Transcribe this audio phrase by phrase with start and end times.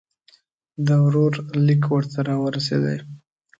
[0.85, 1.33] د ورور
[1.65, 2.97] لیک ورته را ورسېدی.